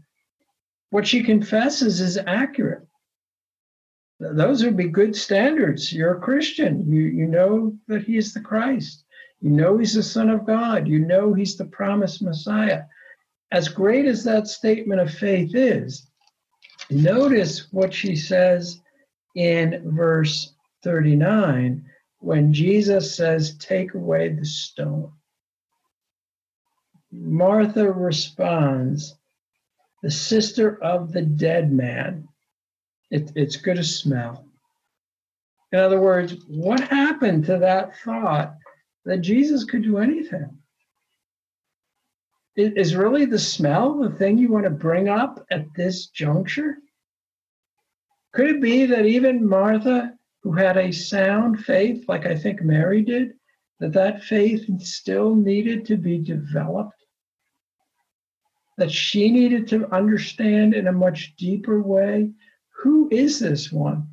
[0.90, 2.86] what she confesses is accurate.
[4.20, 5.92] Those would be good standards.
[5.92, 6.90] You're a Christian.
[6.90, 9.04] You, you know that he is the Christ.
[9.40, 10.86] You know he's the Son of God.
[10.86, 12.84] You know he's the promised Messiah.
[13.50, 16.08] As great as that statement of faith is,
[16.90, 18.80] notice what she says
[19.34, 21.84] in verse 39
[22.18, 25.12] when Jesus says, Take away the stone.
[27.20, 29.14] Martha responds,
[30.02, 32.28] The sister of the dead man.
[33.10, 34.48] It, it's good to smell.
[35.72, 38.56] In other words, what happened to that thought
[39.04, 40.58] that Jesus could do anything?
[42.56, 46.76] Is really the smell the thing you want to bring up at this juncture?
[48.32, 53.02] Could it be that even Martha, who had a sound faith, like I think Mary
[53.02, 53.34] did,
[53.80, 57.03] that that faith still needed to be developed?
[58.76, 62.32] That she needed to understand in a much deeper way
[62.70, 64.08] who is this one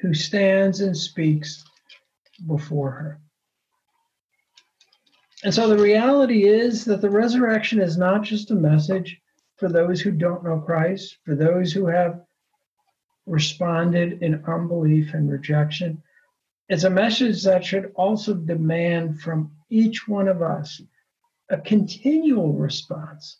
[0.00, 1.64] who stands and speaks
[2.46, 3.20] before her?
[5.44, 9.20] And so the reality is that the resurrection is not just a message
[9.56, 12.22] for those who don't know Christ, for those who have
[13.26, 16.02] responded in unbelief and rejection.
[16.68, 20.80] It's a message that should also demand from each one of us
[21.48, 23.38] a continual response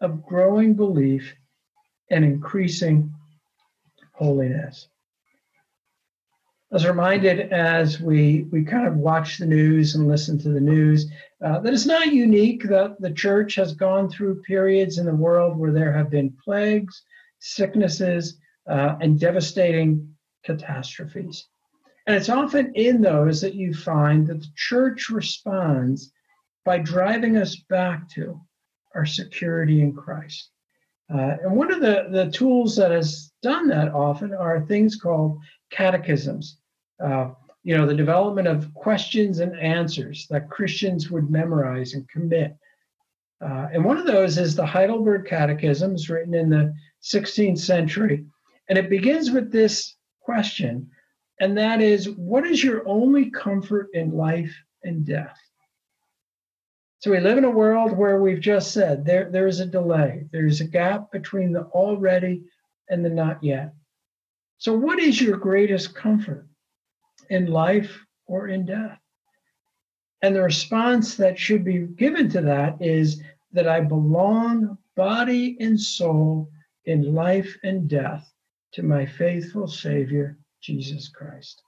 [0.00, 1.34] of growing belief
[2.10, 3.12] and increasing
[4.12, 4.88] holiness.
[6.70, 10.60] I was reminded as we, we kind of watch the news and listen to the
[10.60, 11.10] news
[11.42, 15.56] uh, that it's not unique that the church has gone through periods in the world
[15.56, 17.02] where there have been plagues,
[17.38, 18.38] sicknesses,
[18.68, 21.46] uh, and devastating catastrophes.
[22.06, 26.12] And it's often in those that you find that the church responds
[26.64, 28.40] by driving us back to
[28.94, 30.50] our security in Christ.
[31.12, 35.38] Uh, and one of the, the tools that has done that often are things called
[35.70, 36.58] catechisms.
[37.02, 37.30] Uh,
[37.62, 42.56] you know, the development of questions and answers that Christians would memorize and commit.
[43.40, 48.24] Uh, and one of those is the Heidelberg Catechism, it's written in the 16th century.
[48.68, 50.90] And it begins with this question,
[51.40, 55.38] and that is what is your only comfort in life and death?
[57.00, 60.26] So we live in a world where we've just said there, there is a delay,
[60.32, 62.42] there's a gap between the already
[62.90, 63.72] and the not yet.
[64.58, 66.48] So, what is your greatest comfort
[67.30, 67.96] in life
[68.26, 68.98] or in death?
[70.22, 73.22] And the response that should be given to that is
[73.52, 76.50] that I belong, body and soul,
[76.86, 78.28] in life and death
[78.72, 81.62] to my faithful Savior, Jesus Christ.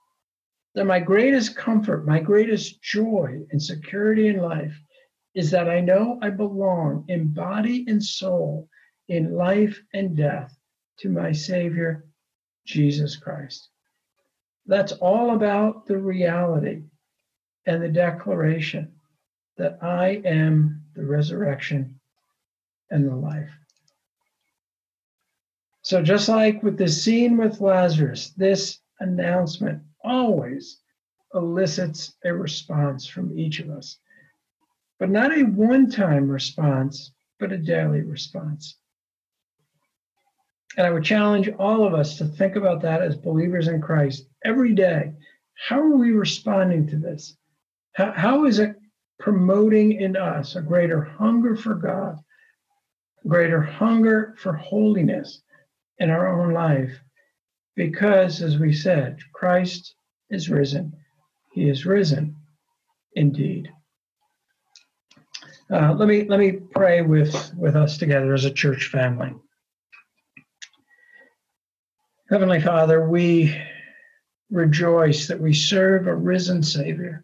[0.75, 4.77] That my greatest comfort, my greatest joy and security in life
[5.33, 8.67] is that I know I belong in body and soul,
[9.07, 10.57] in life and death,
[10.99, 12.05] to my Savior,
[12.65, 13.69] Jesus Christ.
[14.65, 16.83] That's all about the reality
[17.65, 18.93] and the declaration
[19.57, 21.99] that I am the resurrection
[22.89, 23.49] and the life.
[25.83, 30.79] So, just like with the scene with Lazarus, this announcement always
[31.33, 33.97] elicits a response from each of us
[35.01, 38.77] but not a one time response, but a daily response.
[40.77, 44.27] And I would challenge all of us to think about that as believers in Christ
[44.45, 45.13] every day.
[45.55, 47.35] How are we responding to this?
[47.93, 48.75] how, how is it
[49.17, 52.19] promoting in us a greater hunger for God,
[53.27, 55.41] greater hunger for holiness
[55.97, 56.95] in our own life?
[57.75, 59.95] Because, as we said, Christ
[60.29, 60.93] is risen.
[61.53, 62.35] He is risen
[63.15, 63.67] indeed.
[65.71, 69.33] Uh, let me let me pray with with us together as a church family.
[72.29, 73.55] Heavenly Father, we
[74.49, 77.23] rejoice that we serve a risen Savior.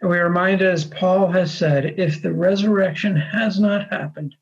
[0.00, 4.34] And we are reminded, as Paul has said, if the resurrection has not happened,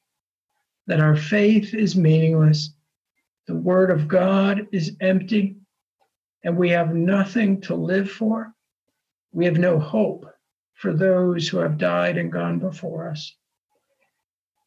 [0.87, 2.71] that our faith is meaningless,
[3.47, 5.57] the Word of God is empty,
[6.43, 8.55] and we have nothing to live for.
[9.33, 10.27] We have no hope
[10.77, 13.35] for those who have died and gone before us.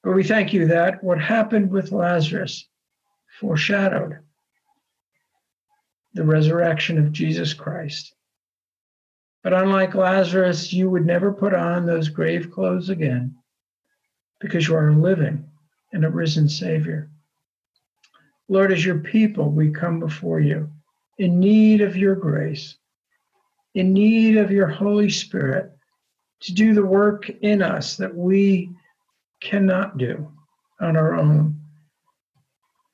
[0.03, 2.67] But we thank you that what happened with Lazarus
[3.39, 4.19] foreshadowed
[6.13, 8.13] the resurrection of Jesus Christ.
[9.43, 13.35] But unlike Lazarus, you would never put on those grave clothes again
[14.39, 15.45] because you are a living
[15.93, 17.09] and a risen Savior.
[18.47, 20.69] Lord, as your people, we come before you
[21.19, 22.77] in need of your grace,
[23.75, 25.71] in need of your Holy Spirit
[26.41, 28.69] to do the work in us that we
[29.41, 30.31] cannot do
[30.79, 31.59] on our own.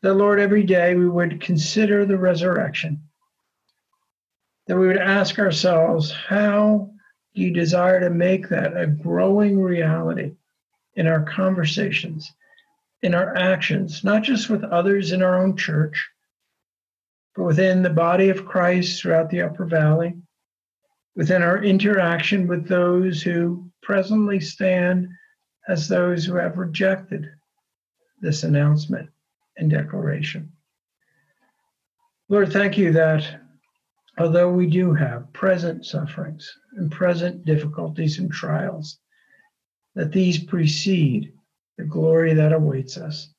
[0.01, 3.01] That, Lord, every day we would consider the resurrection
[4.67, 6.89] that we would ask ourselves, how
[7.35, 10.31] do you desire to make that a growing reality
[10.95, 12.31] in our conversations,
[13.01, 16.09] in our actions, not just with others in our own church,
[17.35, 20.15] but within the body of Christ throughout the Upper Valley,
[21.16, 25.07] within our interaction with those who presently stand
[25.68, 27.30] as those who have rejected
[28.22, 29.09] this announcement
[29.57, 30.51] and declaration.
[32.28, 33.24] Lord, thank you that
[34.18, 38.99] although we do have present sufferings and present difficulties and trials,
[39.95, 41.32] that these precede
[41.78, 43.30] the glory that awaits us.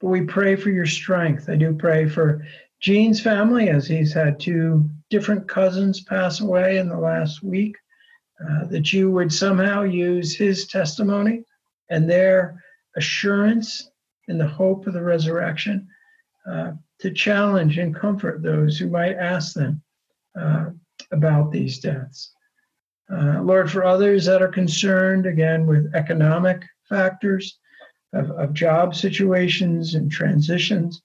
[0.00, 1.48] But we pray for your strength.
[1.48, 2.44] I do pray for
[2.80, 7.76] Gene's family as he's had two different cousins pass away in the last week,
[8.40, 11.44] uh, that you would somehow use his testimony
[11.90, 12.62] and their
[12.96, 13.90] assurance
[14.28, 15.88] in the hope of the resurrection
[16.48, 19.82] uh, to challenge and comfort those who might ask them
[20.38, 20.66] uh,
[21.12, 22.32] about these deaths.
[23.10, 27.58] Uh, Lord, for others that are concerned, again, with economic factors
[28.12, 31.02] of, of job situations and transitions,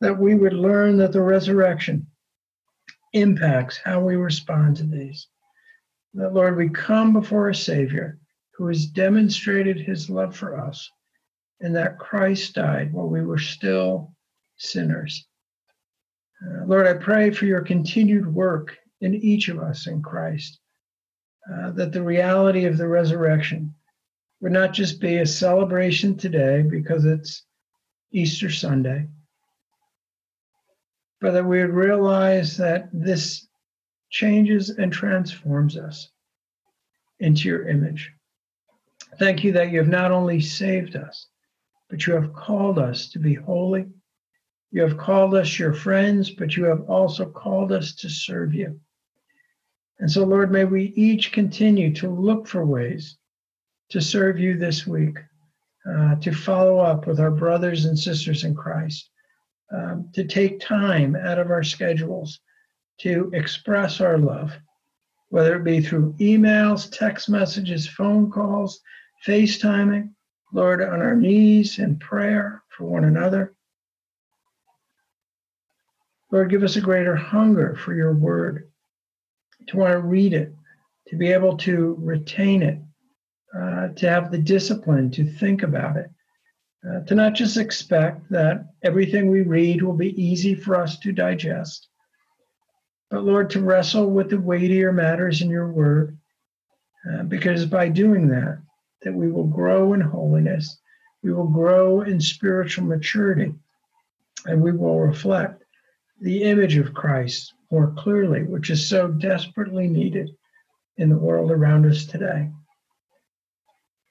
[0.00, 2.06] that we would learn that the resurrection
[3.12, 5.28] impacts how we respond to these.
[6.14, 8.18] That, Lord, we come before a Savior
[8.56, 10.90] who has demonstrated his love for us,
[11.60, 14.14] and that Christ died while we were still
[14.56, 15.26] sinners.
[16.44, 20.60] Uh, Lord, I pray for your continued work in each of us in Christ,
[21.52, 23.74] uh, that the reality of the resurrection
[24.40, 27.44] would not just be a celebration today because it's
[28.12, 29.06] Easter Sunday,
[31.22, 33.46] but that we would realize that this
[34.10, 36.10] changes and transforms us
[37.20, 38.12] into your image.
[39.18, 41.28] Thank you that you have not only saved us,
[41.88, 43.86] but you have called us to be holy
[44.72, 48.80] you have called us your friends, but you have also called us to serve you.
[49.98, 53.18] And so, Lord, may we each continue to look for ways
[53.90, 55.18] to serve you this week,
[55.86, 59.10] uh, to follow up with our brothers and sisters in Christ,
[59.72, 62.40] um, to take time out of our schedules
[62.98, 64.52] to express our love,
[65.30, 68.80] whether it be through emails, text messages, phone calls,
[69.26, 70.10] FaceTiming,
[70.52, 73.54] Lord, on our knees in prayer for one another.
[76.30, 78.70] Lord, give us a greater hunger for your word,
[79.68, 80.54] to want to read it,
[81.08, 82.78] to be able to retain it,
[83.54, 86.10] uh, to have the discipline to think about it,
[86.88, 91.12] uh, to not just expect that everything we read will be easy for us to
[91.12, 91.88] digest,
[93.10, 96.18] but Lord, to wrestle with the weightier matters in your word,
[97.08, 98.58] uh, because by doing that,
[99.02, 100.78] that we will grow in holiness,
[101.22, 103.54] we will grow in spiritual maturity,
[104.46, 105.62] and we will reflect
[106.20, 110.30] the image of Christ more clearly, which is so desperately needed
[110.96, 112.50] in the world around us today.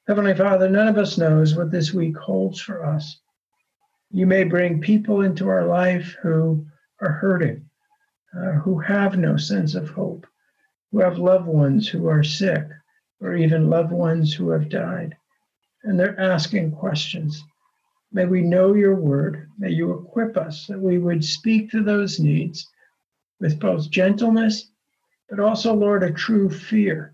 [0.07, 3.19] Heavenly Father, none of us knows what this week holds for us.
[4.09, 6.65] You may bring people into our life who
[6.99, 7.69] are hurting,
[8.35, 10.25] uh, who have no sense of hope,
[10.91, 12.67] who have loved ones who are sick,
[13.21, 15.15] or even loved ones who have died.
[15.83, 17.43] And they're asking questions.
[18.11, 19.47] May we know your word.
[19.59, 22.67] May you equip us that we would speak to those needs
[23.39, 24.71] with both gentleness,
[25.29, 27.13] but also, Lord, a true fear,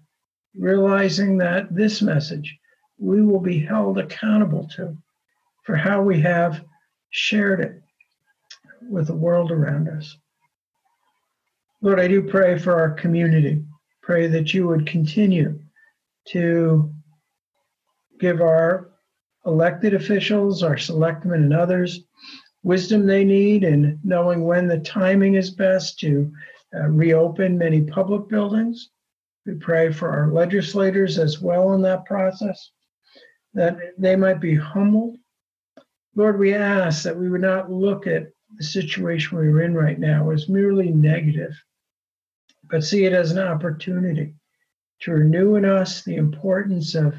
[0.55, 2.57] realizing that this message
[2.99, 4.97] we will be held accountable to
[5.63, 6.63] for how we have
[7.09, 7.81] shared it
[8.89, 10.17] with the world around us.
[11.81, 13.63] Lord, I do pray for our community.
[14.01, 15.59] Pray that you would continue
[16.29, 16.91] to
[18.19, 18.89] give our
[19.45, 22.01] elected officials, our selectmen, and others
[22.63, 26.31] wisdom they need in knowing when the timing is best to
[26.75, 28.89] uh, reopen many public buildings.
[29.45, 32.71] We pray for our legislators as well in that process,
[33.53, 35.17] that they might be humbled.
[36.15, 40.31] Lord, we ask that we would not look at the situation we're in right now
[40.31, 41.53] as merely negative,
[42.69, 44.33] but see it as an opportunity
[45.01, 47.13] to renew in us the importance of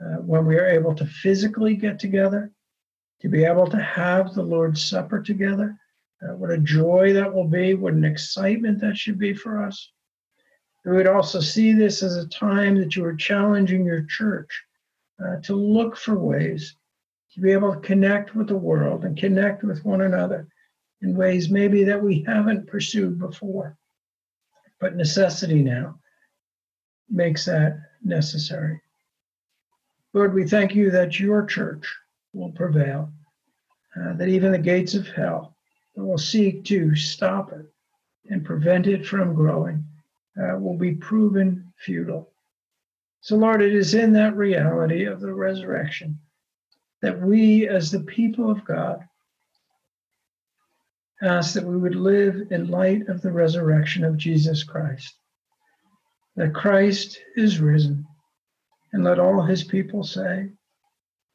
[0.00, 2.50] uh, when we are able to physically get together,
[3.20, 5.76] to be able to have the Lord's Supper together.
[6.22, 9.90] Uh, what a joy that will be, what an excitement that should be for us.
[10.84, 14.64] We would also see this as a time that you are challenging your church
[15.22, 16.76] uh, to look for ways
[17.32, 20.46] to be able to connect with the world and connect with one another
[21.02, 23.76] in ways maybe that we haven't pursued before.
[24.80, 25.98] But necessity now
[27.08, 28.80] makes that necessary.
[30.12, 31.92] Lord, we thank you that your church
[32.32, 33.12] will prevail,
[34.00, 35.56] uh, that even the gates of hell
[35.94, 37.66] that will seek to stop it
[38.30, 39.84] and prevent it from growing
[40.40, 42.33] uh, will be proven futile.
[43.24, 46.18] So, Lord, it is in that reality of the resurrection
[47.00, 49.02] that we, as the people of God,
[51.22, 55.14] ask that we would live in light of the resurrection of Jesus Christ,
[56.36, 58.04] that Christ is risen,
[58.92, 60.50] and let all his people say,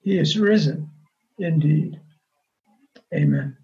[0.02, 0.92] He is risen
[1.40, 2.00] indeed.
[3.12, 3.58] Amen.